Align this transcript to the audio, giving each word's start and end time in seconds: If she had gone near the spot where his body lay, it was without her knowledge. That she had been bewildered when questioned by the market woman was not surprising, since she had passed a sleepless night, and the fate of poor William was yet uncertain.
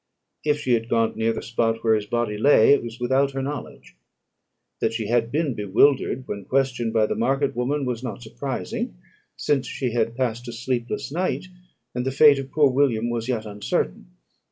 If 0.43 0.59
she 0.59 0.73
had 0.73 0.89
gone 0.89 1.15
near 1.15 1.31
the 1.31 1.43
spot 1.43 1.83
where 1.83 1.93
his 1.93 2.07
body 2.07 2.35
lay, 2.35 2.73
it 2.73 2.81
was 2.81 2.99
without 2.99 3.33
her 3.33 3.41
knowledge. 3.43 3.95
That 4.79 4.93
she 4.93 5.05
had 5.09 5.31
been 5.31 5.53
bewildered 5.53 6.27
when 6.27 6.45
questioned 6.45 6.91
by 6.91 7.05
the 7.05 7.13
market 7.13 7.55
woman 7.55 7.85
was 7.85 8.01
not 8.01 8.23
surprising, 8.23 8.95
since 9.37 9.67
she 9.67 9.91
had 9.91 10.15
passed 10.17 10.47
a 10.47 10.53
sleepless 10.53 11.11
night, 11.11 11.45
and 11.93 12.03
the 12.03 12.11
fate 12.11 12.39
of 12.39 12.49
poor 12.49 12.71
William 12.71 13.11
was 13.11 13.27
yet 13.27 13.45
uncertain. 13.45 14.07